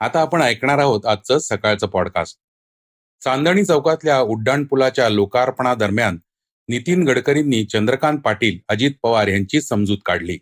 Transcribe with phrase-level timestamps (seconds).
[0.00, 2.38] आता आपण ऐकणार आहोत आजचं सकाळचं पॉडकास्ट
[3.24, 6.18] चांदणी चौकातल्या उड्डाणपुलाच्या लोकार्पणादरम्यान
[6.68, 10.38] नितीन गडकरींनी चंद्रकांत पाटील अजित पवार यांची समजूत काढली.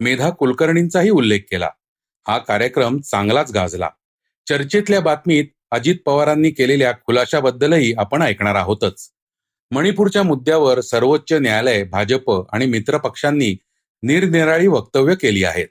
[0.00, 1.70] मेधा कुलकर्णींचाही उल्लेख केला.
[2.28, 3.90] हा कार्यक्रम चांगलाच गाजला.
[4.48, 9.10] चर्चेतल्या बातमीत अजित पवारांनी केलेल्या खुलाशाबद्दलही आपण ऐकणार आहोतच.
[9.70, 13.56] मणिपूरच्या मुद्द्यावर सर्वोच्च न्यायालय भाजप आणि मित्रपक्षांनी
[14.02, 15.68] निरनिराळी वक्तव्य केली आहेत.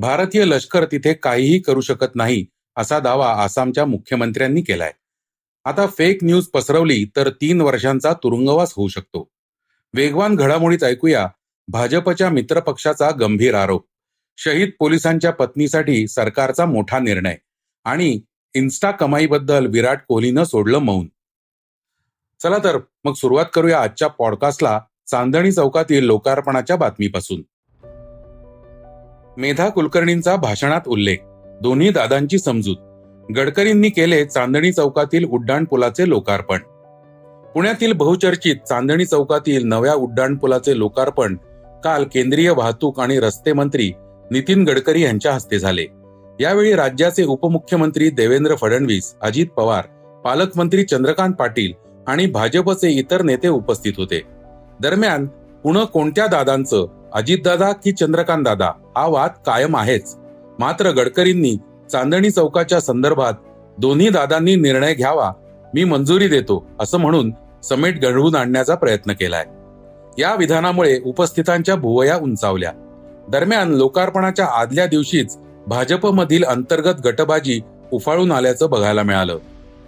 [0.00, 2.46] भारतीय लष्कर तिथे काहीही करू शकत नाही
[2.76, 4.92] असा दावा आसामच्या मुख्यमंत्र्यांनी केलाय.
[5.64, 9.30] आता फेक न्यूज पसरवली तर तीन वर्षांचा तुरुंगवास होऊ शकतो.
[9.94, 11.28] वेगवान घडामोडीत ऐकूया
[11.68, 13.86] भाजपच्या मित्रपक्षाचा गंभीर आरोप.
[14.36, 17.36] शहीद पोलिसांच्या पत्नीसाठी सरकारचा मोठा निर्णय
[17.84, 18.20] आणि
[18.54, 21.08] इन्स्टा कमाईबद्दल विराट कोहलीनं सोडलं मौन.
[22.42, 27.42] चला तर मग सुरुवात करूया आजच्या पॉडकास्टला चांदणी चौकातील लोकार्पणाच्या बातमीपासून.
[29.38, 31.16] मेधा कुलकर्णींचा भाषणात उल्लेख.
[31.60, 32.76] दोन्ही दादांची समजूत.
[33.36, 36.58] गडकरींनी केले चांदणी चौकातील उड्डाणपुलाचे लोकार्पण.
[37.54, 41.36] पुण्यातील बहुचर्चित चांदणी चौकातील नव्या उड्डाणपुलाचे लोकार्पण
[41.84, 43.92] काल केंद्रीय वाहतूक आणि रस्ते मंत्री
[44.30, 45.86] नितीन गडकरी यांच्या हस्ते झाले.
[46.40, 49.84] यावेळी राज्याचे उपमुख्यमंत्री देवेंद्र फडणवीस अजित पवार
[50.24, 51.72] पालकमंत्री चंद्रकांत पाटील
[52.06, 54.22] आणि भाजपचे इतर नेते उपस्थित होते.
[54.80, 55.26] दरम्यान
[55.62, 60.16] पुणे कोणत्या दादांचं अजितदादा की चंद्रकांत दादा हा वाद कायम आहेच.
[60.58, 61.56] मात्र गडकरींनी
[61.92, 63.32] चांदणी चौकाच्या संदर्भात
[63.78, 65.32] दोन्ही दादांनी निर्णय घ्यावा
[65.74, 67.32] मी मंजुरी देतो असं म्हणून
[67.62, 69.44] समेट घडवून आणण्याचा प्रयत्न केलाय.
[70.18, 72.72] या विधानामुळे उपस्थितांच्या भुवया उंचावल्या.
[73.28, 77.60] दरम्यान लोकार्पणाच्या आदल्या दिवशीच भाजपमधील अंतर्गत गटबाजी
[77.92, 79.38] उफाळून आल्याचं बघायला मिळालं.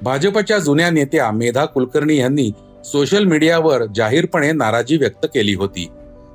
[0.03, 2.51] भाजपच्या जुन्या नेत्या मेधा कुलकर्णी यांनी
[2.85, 5.89] सोशल मीडियावर जाहीरपणे नाराजी व्यक्त केली होती.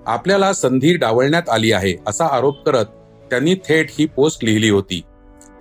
[0.06, 2.86] आपल्याला संधी डावलण्यात आली आहे असा आरोप करत
[3.30, 5.02] त्यांनी थेट ही पोस्ट लिहिली होती.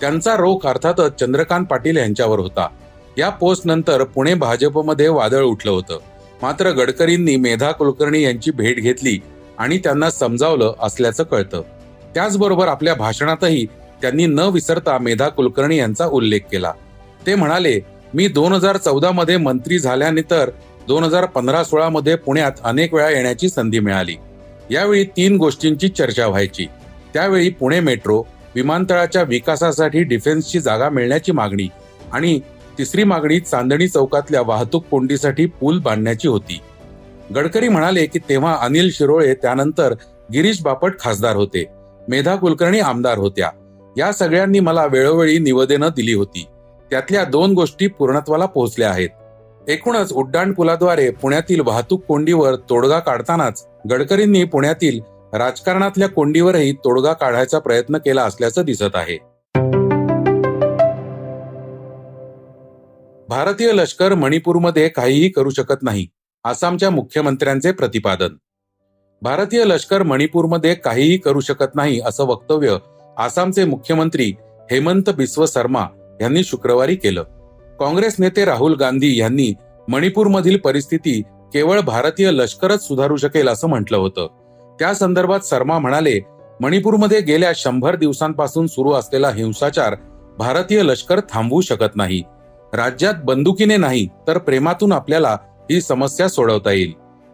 [0.00, 2.68] त्यांचा रोख अर्थातच चंद्रकांत पाटील यांच्यावर होता.
[3.18, 5.98] या पोस्ट नंतर पुणे भाजपमध्ये वादळ उठलं होतं.
[6.42, 9.18] मात्र गडकरींनी मेधा कुलकर्णी यांची भेट घेतली
[9.58, 11.62] आणि त्यांना समजावलं असल्याचं कळतं.
[12.14, 13.66] त्याचबरोबर आपल्या भाषणातही
[14.02, 16.72] त्यांनी न विसरता मेधा कुलकर्णी यांचा उल्लेख केला.
[17.26, 17.80] ते म्हणाले
[18.14, 20.50] मी दोन हजार चौदा मध्ये मंत्री झाल्यानंतर
[20.88, 24.16] दोन हजार पंधरा सोळा मध्ये पुण्यात अनेक वेळा येण्याची संधी मिळाली.
[24.70, 26.66] यावेळी तीन गोष्टींची चर्चा व्हायची.
[27.14, 28.22] त्यावेळी पुणे मेट्रो
[28.54, 31.68] विमानतळाच्या विकासासाठी डिफेन्सची जागा मिळण्याची मागणी
[32.12, 32.40] आणि
[32.78, 36.60] तिसरी मागणी चांदणी चौकातल्या वाहतूक कोंडीसाठी पूल बांधण्याची होती.
[37.34, 39.94] गडकरी म्हणाले की तेव्हा अनिल शिरोळे त्यानंतर
[40.32, 41.64] गिरीश बापट खासदार होते.
[42.08, 43.50] मेधा कुलकर्णी आमदार होत्या.
[43.96, 46.46] या सगळ्यांनी मला वेळोवेळी निवेदनं दिली होती.
[46.90, 49.08] त्यातल्या दोन गोष्टी पूर्णत्वाला पोहोचल्या आहेत.
[49.68, 55.00] एकूणच उड्डाण पुलाद्वारे पुण्यातील वाहतूक कोंडीवर तोडगा काढतानाच गडकरींनी पुण्यातील
[55.34, 59.16] राजकारणातल्या कोंडीवरही तोडगा काढायचा प्रयत्न केला असल्याचं दिसत आहे.
[63.28, 66.06] भारतीय लष्कर मणिपूरमध्ये काहीही करू शकत नाही
[66.44, 68.36] आसामच्या मुख्यमंत्र्यांचे प्रतिपादन.
[69.22, 72.76] भारतीय लष्कर मणिपूरमध्ये काहीही करू शकत नाही असं वक्तव्य
[73.18, 74.32] आसामचे मुख्यमंत्री
[74.70, 75.86] हेमंत बिस्व शर्मा
[76.20, 77.24] यांनी शुक्रवारी केलं.
[77.80, 79.54] काँग्रेस नेते राहुल गांधी यांनी
[79.88, 81.22] मणिपूरमधील परिस्थिती
[81.54, 84.26] केवळ भारतीय लष्करच सुधारू शकेल असं म्हटलं होतं.
[84.78, 86.20] त्या संदर्भात शर्मा म्हणाले
[86.60, 89.94] मणिपूरमध्ये गेल्या शंभर दिवसांपासून सुरू असलेला हिंसाचार
[90.38, 92.22] भारतीय लष्कर थांबवू शकत नाही.
[92.72, 95.36] राज्यात बंदुकीने नाही तर प्रेमातून आपल्याला
[95.70, 96.92] ही समस्या सोडवता येईल.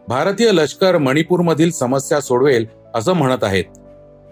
[0.09, 3.65] भारतीय लष्कर मणिपूरमधील समस्या सोडवेल असं म्हणत आहेत.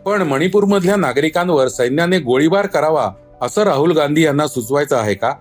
[0.07, 3.11] पण मणिपूरमधल्या नागरिकांवर सैन्याने गोळीबार करावा
[3.43, 5.33] असं राहुल गांधी यांना सुचवायचं आहे का?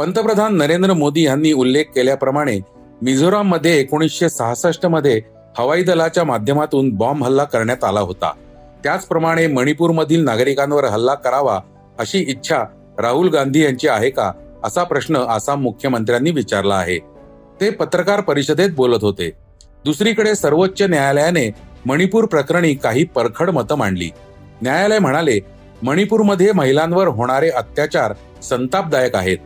[0.00, 2.60] पंतप्रधान नरेंद्र मोदी यांनी उल्लेख केल्याप्रमाणे
[3.02, 5.22] मिझोराममध्ये एकोणीसशे सहासष्टमध्ये
[5.58, 8.32] हवाई दलाच्या माध्यमातून बॉम्ब हल्ला करण्यात आला होता.
[8.84, 11.60] त्याचप्रमाणे मणिपूरमधील नागरिकांवर हल्ला करावा
[11.98, 12.64] अशी इच्छा
[12.98, 14.32] राहुल गांधी यांची आहे का
[14.64, 16.98] असा प्रश्न आसाम मुख्यमंत्र्यांनी विचारला आहे.
[17.60, 19.30] ते पत्रकार परिषदेत बोलत होते.
[19.84, 21.50] दुसरीकडे सर्वोच्च न्यायालयाने
[21.86, 24.10] मणिपूर प्रकरणी काही परखड मतं मांडली.
[24.62, 25.38] न्यायालय म्हणाले
[25.82, 29.38] मणिपूरमध्ये महिलांवर होणारे अत्याचार संतापदायक आहेत.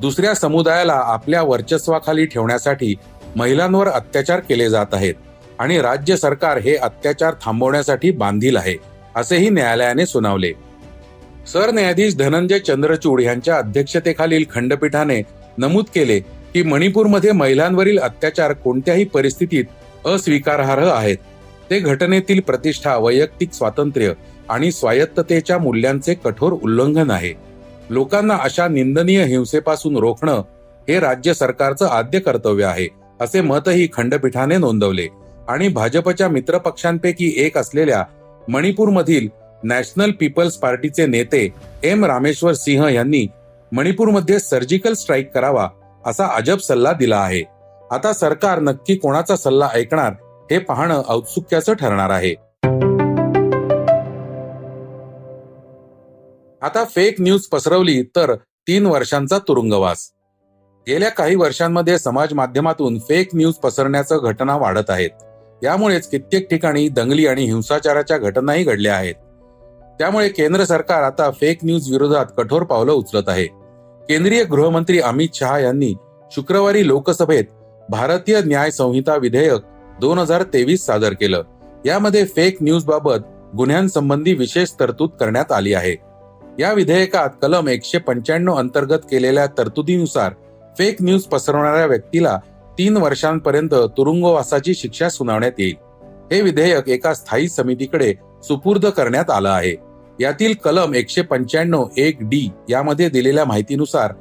[0.00, 2.94] दुसऱ्या समुदायाला आपल्या वर्चस्वाखाली ठेवण्यासाठी
[3.36, 5.14] महिलांवर अत्याचार केले जात आहेत
[5.58, 8.76] आणि राज्य सरकार हे अत्याचार थांबवण्यासाठी बांधील आहे
[9.16, 10.52] असेही न्यायालयाने सुनावले.
[11.52, 15.20] सरन्यायाधीश धनंजय चंद्रचूड यांच्या अध्यक्षतेखालील खंडपीठाने
[15.58, 16.18] नमूद केले
[16.54, 21.16] की मणिपूरमध्ये महिलांवरील अत्याचार कोणत्याही परिस्थितीत अस्वीकारार्ह आहेत.
[21.70, 24.12] ते घटनेतील प्रतिष्ठा वैयक्तिक स्वातंत्र्य
[24.48, 27.32] आणि स्वायत्ततेच्या मूल्यांचे कठोर उल्लंघन आहे.
[27.90, 30.42] लोकांना अशा निंदनीय हिंसेपासून रोखणं
[30.88, 32.88] हे राज्य सरकारचं आद्य कर्तव्य आहे
[33.20, 35.06] असे मतही खंडपीठाने नोंदवले.
[35.48, 38.04] आणि भाजपच्या मित्रपक्षांपैकी एक असलेल्या
[38.48, 39.28] मणिपूरमधील
[39.62, 41.48] नॅशनल पीपल्स पार्टीचे नेते
[41.84, 43.26] एम रामेश्वर सिंह यांनी
[43.72, 45.68] मणिपूरमध्ये सर्जिकल स्ट्राईक करावा
[46.06, 47.42] असा अजब सल्ला दिला आहे.
[47.90, 50.12] आता सरकार नक्की कोणाचा सल्ला ऐकणार
[50.50, 52.34] हे पाहणं औत्सुक्याचं ठरणार आहे.
[56.66, 58.34] आता फेक न्यूज पसरवली तर
[58.68, 60.10] तीन वर्षांचा तुरुंगवास.
[60.88, 65.10] गेल्या काही वर्षांमध्ये समाज माध्यमातून फेक न्यूज पसरण्याच्या घटना वाढत आहेत.
[65.62, 69.14] यामुळेच कित्येक ठिकाणी दंगली आणि हिंसाचाराच्या घटनाही घडल्या आहेत.
[69.98, 73.46] त्यामुळे केंद्र सरकार आता फेक न्यूज विरोधात कठोर पावलं उचलत आहे.
[74.08, 75.94] केंद्रीय गृहमंत्री अमित शहा यांनी
[76.32, 77.44] शुक्रवारी लोकसभेत
[77.90, 79.60] भारतीय न्याय संहिता विधेयक
[80.00, 81.42] दोन हजार तेवीस सादर केलं.
[81.86, 86.05] यामध्ये फेक न्यूज बाबत गुन्ह्यांसंबंधी विशेष तरतूद करण्यात आली आहे.
[86.58, 90.32] या विधेयकात कलम एकशे पंच्याण्णव अंतर्गत केलेल्या तरतुदीनुसार
[90.78, 92.38] फेक न्यूज पसरवणाऱ्या व्यक्तीला
[92.78, 95.74] तीन वर्षांपर्यंत तुरुंगवासाची शिक्षा सुनावण्यात येईल.
[96.32, 98.12] हे विधेयक एका स्थायी समितीकडे
[98.42, 99.74] सुपूर्द करण्यात आलं आहे.
[100.20, 104.12] यातील कलम एकशे पंच्याण्णव एक डी यामध्ये दिलेल्या माहितीनुसार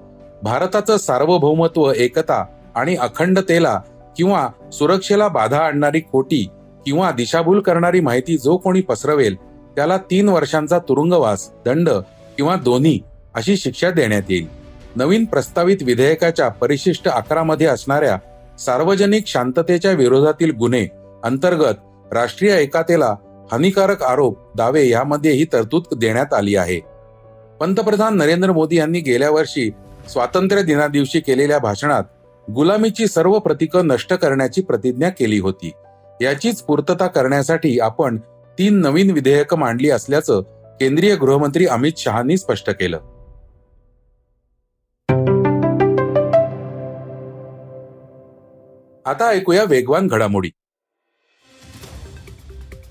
[0.44, 2.44] भारताचं सार्वभौमत्व एकता
[2.76, 3.80] आणि अखंडतेला
[4.18, 6.44] किंवा सुरक्षेला बाधा आणणारी खोटी
[6.86, 9.36] किंवा दिशाभूल करणारी माहिती जो कोणी पसरवेल
[9.76, 11.90] त्याला तीन वर्षांचा तुरुंगवास दंड
[12.36, 13.00] किंवा दोन्ही
[13.36, 14.48] अशी शिक्षा देण्यात येईल.
[14.96, 18.18] नवीन प्रस्तावित विधेयकाच्या परिशिष्ट अकरा मध्ये असणाऱ्या
[18.60, 20.88] सार्वजनिक शांततेच्या विरोधातील गुन्हे
[21.24, 23.16] अंतर्गत राष्ट्रीय एकातेला
[23.52, 26.80] हानिकारक आरोप दावे यामध्ये ही तरतूद देण्यात आली आहे.
[27.60, 29.72] पंतप्रधान नरेंद्र मोदी यांनी गेल्या वर्षी
[30.10, 32.04] स्वातंत्र्य दिनादिवशी केलेल्या भाषणात
[32.52, 35.72] गुलामीची सर्व प्रतीकं नष्ट करण्याची प्रतिज्ञा केली होती.
[36.22, 38.18] याचीच पूर्तता करण्यासाठी आपण
[38.60, 40.42] तीन नवीन विधेयकं मांडली असल्याचं
[40.80, 42.98] केंद्रीय गृहमंत्री अमित शहानी स्पष्ट केलं.
[49.06, 50.50] आता ऐकूया वेगवान घडामोडी.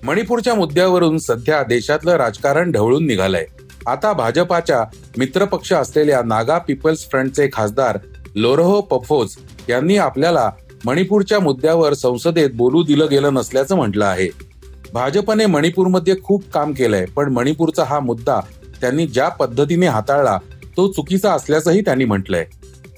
[0.02, 3.46] मणिपूरच्या मुद्द्यावरून सध्या देशातलं राजकारण ढवळून निघालंय.
[3.86, 4.84] आता भाजपाच्या
[5.18, 7.98] मित्रपक्ष असलेल्या नागा पीपल्स फ्रंटचे खासदार
[8.34, 9.36] लोरहो पफोज
[9.68, 10.50] यांनी आपल्याला
[10.84, 14.53] मणिपूरच्या मुद्द्यावर संसदेत बोलू दिलं गेलं नसल्याचं म्हटलं आहे.
[14.94, 18.40] भाजपने मणिपूरमध्ये खूप काम केलंय पण मणिपूरचा हा मुद्दा
[18.80, 20.38] त्यांनी ज्या पद्धतीने हाताळला
[20.76, 22.44] तो चुकीचा असल्याचंही त्यांनी म्हटलंय.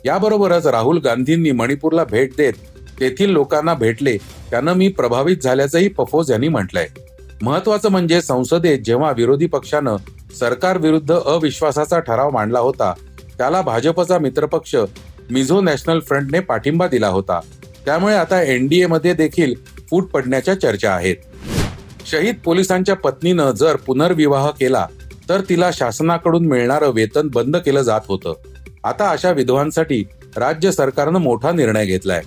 [0.04, 2.52] याबरोबरच राहुल गांधींनी मणिपूरला भेट देत
[3.00, 4.16] तेथील लोकांना भेटले
[4.50, 6.86] त्यानं मी प्रभावित झाल्याचंही पफोज यांनी म्हटलंय.
[7.42, 9.96] महत्वाचं म्हणजे संसदेत जेव्हा विरोधी पक्षानं
[10.38, 12.92] सरकार विरुद्ध अविश्वासाचा ठराव मांडला होता
[13.38, 14.76] त्याला भाजपचा मित्रपक्ष
[15.30, 17.40] मिझो नॅशनल फ्रंटने पाठिंबा दिला होता.
[17.84, 19.54] त्यामुळे आता एनडीए मध्ये देखील
[19.90, 21.16] फूट पडण्याच्या चर्चा आहेत.
[22.10, 24.86] शहीद पोलिसांच्या पत्नीनं जर पुनर्विवाह केला
[25.28, 28.34] तर तिला शासनाकडून मिळणारं वेतन बंद केलं जात होतं.
[28.84, 30.04] आता अशा विधवांसाठी
[30.36, 32.22] राज्य सरकारनं मोठा निर्णय घेतलाय.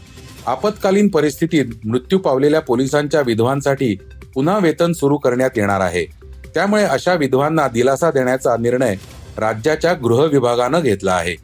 [0.46, 3.96] आपत्कालीन परिस्थितीत मृत्यू पावलेल्या पोलिसांच्या विधवांसाठी
[4.34, 6.06] पुन्हा वेतन सुरू करण्यात येणार आहे.
[6.54, 8.96] त्यामुळे अशा विधवांना दिलासा देण्याचा निर्णय
[9.38, 11.36] राज्याच्या गृह विभागानं घेतला आहे.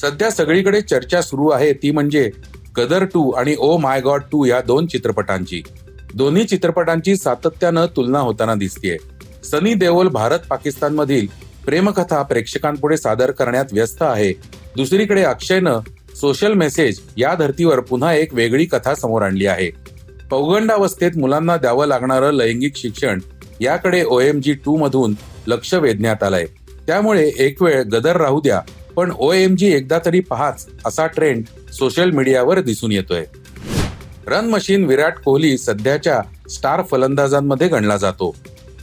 [0.00, 2.30] सध्या सगळीकडे चर्चा सुरू आहे ती म्हणजे
[2.78, 5.62] गदर टू आणि ओ माय गॉड टू या दोन चित्रपटांची.
[6.14, 8.96] दोन्ही चित्रपटांची सातत्यानं तुलना होताना दिसतीये.
[9.44, 11.26] सनी देओल भारत पाकिस्तान मधील
[11.64, 14.32] प्रेमकथा प्रेक्षकांपुढे सादर करण्यात व्यस्त आहे.
[14.76, 15.80] दुसरीकडे अक्षयनं
[16.14, 19.70] सोशल मेसेज या धर्तीवर पुन्हा एक वेगळी कथा समोर आणली आहे.
[20.30, 23.18] पौगंडावस्थेत मुलांना द्यावं लागणारं लैंगिक शिक्षण
[23.60, 25.14] याकडे ओ एम टू मधून
[25.46, 26.46] लक्ष वेधण्यात आलंय.
[26.86, 28.60] त्यामुळे एक वेळ गदर राहू द्या
[28.96, 33.24] पण ओ एम जी एकदा तरी पहाच असा ट्रेंड सोशल मीडियावर दिसून येतोय.
[34.26, 38.34] रन मशीन विराट कोहली सध्याच्या स्टार फलंदाजांमध्ये गणला जातो.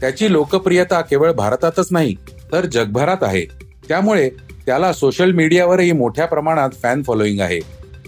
[0.02, 2.16] त्याची लोकप्रियता केवळ भारतातच नाही
[2.52, 3.46] तर जगभरात आहे.
[3.88, 4.30] त्यामुळे
[4.66, 7.60] त्याला सोशल मीडियावरही मोठ्या प्रमाणात फॅन फॉलोईंग आहे.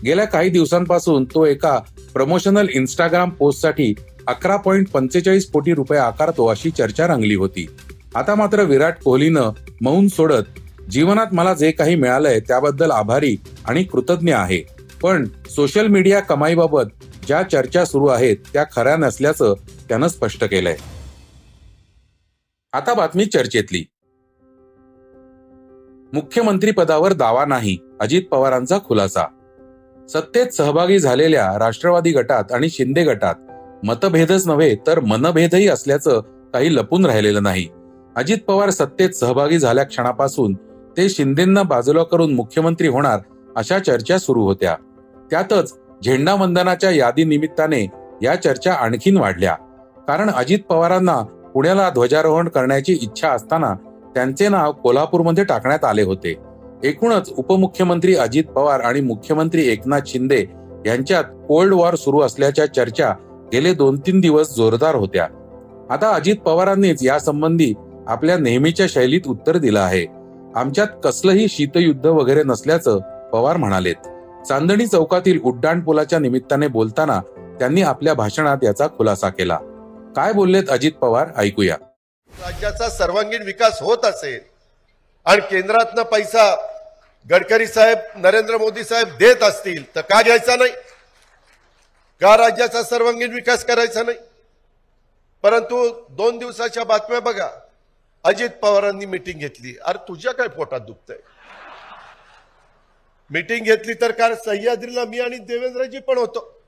[0.05, 1.79] गेल्या काही दिवसांपासून तो एका
[2.13, 3.93] प्रमोशनल इंस्टाग्राम पोस्टसाठी
[4.27, 7.67] अकरा पॉईंट पंचेचाळीस कोटी रुपये आकारतो अशी चर्चा रंगली होती.
[8.15, 9.49] आता मात्र विराट कोहलीनं
[9.81, 10.59] मौन सोडत
[10.91, 13.35] जीवनात मला जे काही मिळालंय त्याबद्दल आभारी
[13.65, 14.61] आणि कृतज्ञ आहे.
[15.03, 16.83] पण सोशल मीडिया कमाईबाबत
[17.31, 19.53] ज्या चर्चा सुरू आहेत त्या खऱ्या नसल्याचं
[19.89, 20.77] त्यानं स्पष्ट केलंय.
[22.73, 23.83] आता बातमी चर्चेतली.
[26.13, 29.23] मुख्यमंत्री पदावर दावा नाही अजित पवारांचा खुलासा.
[30.09, 33.35] सत्तेत सहभागी झालेल्या राष्ट्रवादी गटात आणि शिंदे गटात
[33.85, 36.21] मतभेदच नव्हे तर मनभेदही असल्याचं
[36.53, 37.67] काही लपून राहिलेलं नाही.
[38.15, 40.53] अजित पवार सत्तेत सहभागी झाल्या क्षणापासून
[40.97, 43.19] ते शिंदेंना बाजूला करून मुख्यमंत्री होणार
[43.55, 44.75] अशा चर्चा सुरू होत्या.
[45.31, 47.87] त्यातच झेंडा वंदनाच्या यादी निमित्ताने
[48.21, 49.55] या चर्चा आणखीन वाढल्या.
[50.07, 51.21] कारण अजित पवारांना
[51.53, 53.73] पुण्याला ध्वजारोहण करण्याची इच्छा असताना
[54.15, 56.35] त्यांचे नाव कोल्हापूरमध्ये टाकण्यात आले होते.
[56.83, 60.45] एकूणच उपमुख्यमंत्री अजित पवार आणि मुख्यमंत्री एकनाथ शिंदे
[60.85, 63.13] यांच्यात कोल्ड वॉर सुरू असल्याच्या चर्चा
[63.53, 65.27] गेले दोन तीन दिवस जोरदार होत्या.
[65.89, 67.73] आता अजित पवारांनीच यासंबंधी
[68.07, 70.05] आपल्या नेहमीच्या शैलीत उत्तर दिलं आहे.
[70.55, 72.99] आमच्यात कसलंही शीतयुद्ध वगैरे नसल्याचं
[73.33, 74.07] पवार म्हणालेत.
[74.47, 77.19] चांदणी चौकातील उड्डाणपुलाच्या निमित्ताने बोलताना
[77.59, 79.57] त्यांनी आपल्या भाषणात याचा खुलासा केला.
[80.15, 81.27] काय बोललेत अजित पवार?
[81.37, 81.75] ऐकूया.
[82.31, 84.39] राज्याचा सर्वांगीण विकास होत असेल
[85.25, 86.55] आणि केंद्रातनं पैसा
[87.29, 90.71] गडकरी साहेब नरेंद्र मोदी साहेब देत असतील तर का घ्यायचा नाही?
[92.21, 94.17] का राज्याचा सर्वांगीण विकास करायचा नाही?
[95.43, 97.47] परंतु दोन दिवसाच्या बातम्या बघा.
[98.23, 99.75] अजित पवारांनी मिटिंग घेतली.
[99.85, 101.17] अरे तुझ्या काय पोटात दुखतंय?
[103.31, 106.61] मीटिंग घेतली तर काल सह्याद्रीला मी आणि देवेंद्रजी पण होतो.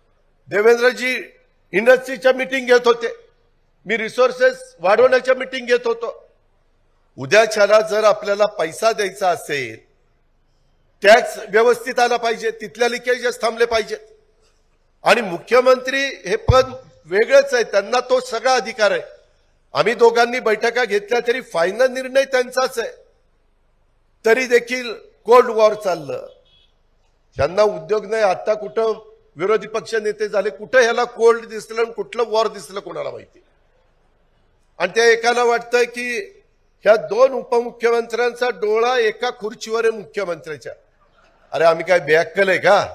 [0.48, 1.16] देवेंद्रजी
[1.74, 3.08] इंडस्ट्रीच्या मीटिंग घेत होते.
[3.86, 6.30] मी रिसोर्सेस वाढवण्याच्या मिटिंग घेत होतो.
[7.18, 9.76] उद्याच्याला जर आपल्याला पैसा द्यायचा असेल
[11.04, 13.98] टॅक्स व्यवस्थित आला पाहिजे तिथल्या लिकेजेस थांबले पाहिजेत.
[15.04, 16.74] आणि मुख्यमंत्री हे पद
[17.06, 19.02] वेगळंच आहे त्यांना तो सगळा अधिकार आहे.
[19.74, 22.90] आम्ही दोघांनी बैठका घेतल्या तरी फायनल निर्णय त्यांचाच आहे.
[24.26, 24.94] तरी देखील
[25.26, 26.28] कोल्ड वॉर चाललं.
[27.38, 28.94] ज्यांना उद्योग नाही आता कुठं
[29.36, 33.44] विरोधी पक्ष नेते झाले कुठं ह्याला कोल्ड दिसलं आणि कुठलं वॉर दिसलं कोणाला माहिती?
[34.80, 36.20] आणि त्या एकाला वाटतं की
[36.86, 40.74] ह्या दोन उपमुख्यमंत्र्यांचा डोळा एका खुर्चीवर आहे मुख्यमंत्र्याच्या.
[41.52, 42.88] अरे आम्ही काय बॅक आहे का?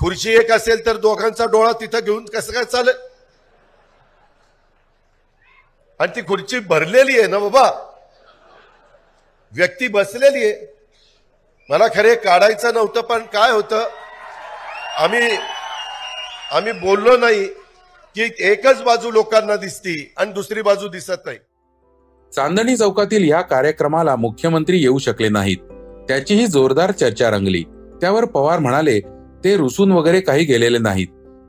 [0.00, 2.96] खुर्ची एक असेल तर दोघांचा डोळा तिथं घेऊन कसं काय चालेल?
[6.00, 7.70] आणि ती खुर्ची भरलेली आहे ना बाबा?
[9.52, 10.75] व्यक्ती बसलेली आहे.
[11.70, 13.88] मला खरे काढायचं नव्हतं पण काय होतं?
[14.98, 15.20] आम्ही
[16.52, 17.46] आम्ही बोललो नाही
[18.14, 21.38] की एकच बाजू लोकांना दिसती आणि दुसरी बाजू दिसत नाही.
[22.34, 25.56] चांदणी चौकातील या कार्यक्रमाला मुख्यमंत्री येऊ शकले नाहीत.
[26.08, 27.64] त्याचीही जोरदार चर्चा रंगली.
[28.00, 29.00] त्यावर पवार म्हणाले
[29.44, 31.06] ते रुसून वगैरे काही गेलेले नाहीत.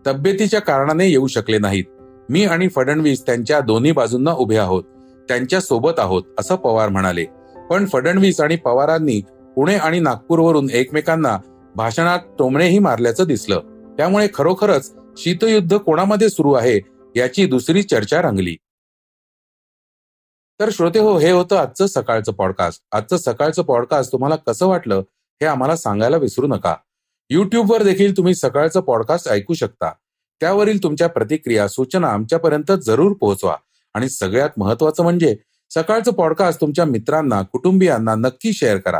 [0.07, 1.83] तब्येतीच्या कारणाने येऊ शकले नाहीत.
[2.29, 4.83] मी आणि फडणवीस त्यांच्या दोन्ही बाजूंना उभे आहोत.
[5.27, 7.25] त्यांच्यासोबत आहोत असं पवार म्हणाले.
[7.69, 9.21] पण फडणवीस आणि पवारांनी
[9.57, 11.37] पुणे आणि नागपूरवरून एकमेकांना
[11.75, 13.59] भाषणात टोमणेही मारल्याचं दिसलं.
[13.97, 16.79] त्यामुळे खरोखरच शीतयुद्ध कोणामध्ये सुरू आहे
[17.15, 18.55] याची दुसरी चर्चा रंगली.
[20.59, 24.95] तर श्रोते हो हे होतं आजचं सकाळचं पॉडकास्ट आजचं सकाळचं पॉडकास्ट तुम्हाला कसं वाटलं
[25.41, 26.75] हे आम्हाला सांगायला विसरू नका.
[27.29, 29.91] युट्यूबवर देखील तुम्ही सकाळचं पॉडकास्ट ऐकू शकता.
[30.39, 33.55] त्यावरील तुमच्या प्रतिक्रिया सूचना आमच्यापर्यंत जरूर पोहोचवा.
[33.93, 35.35] आणि सगळ्यात महत्वाचं म्हणजे
[35.69, 38.99] सकाळचं पॉडकास्ट तुमच्या मित्रांना कुटुंबियांना नक्की शेअर करा.